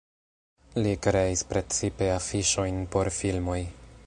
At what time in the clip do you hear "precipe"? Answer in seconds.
1.53-2.09